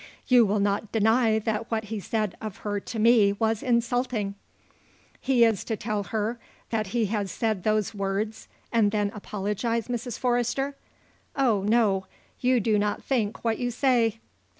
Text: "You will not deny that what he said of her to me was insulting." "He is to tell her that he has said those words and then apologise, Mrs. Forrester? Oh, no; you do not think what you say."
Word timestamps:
"You 0.25 0.47
will 0.47 0.59
not 0.59 0.91
deny 0.91 1.37
that 1.37 1.69
what 1.69 1.83
he 1.83 1.99
said 1.99 2.35
of 2.41 2.57
her 2.65 2.79
to 2.79 2.97
me 2.97 3.33
was 3.33 3.61
insulting." 3.61 4.33
"He 5.19 5.43
is 5.43 5.63
to 5.65 5.75
tell 5.77 6.05
her 6.05 6.39
that 6.71 6.87
he 6.87 7.05
has 7.13 7.29
said 7.31 7.61
those 7.61 7.93
words 7.93 8.47
and 8.71 8.89
then 8.89 9.11
apologise, 9.13 9.89
Mrs. 9.89 10.17
Forrester? 10.17 10.75
Oh, 11.35 11.61
no; 11.61 12.07
you 12.39 12.59
do 12.59 12.79
not 12.79 13.03
think 13.03 13.43
what 13.43 13.59
you 13.59 13.69
say." 13.69 14.17